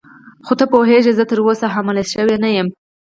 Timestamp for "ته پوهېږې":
0.59-1.11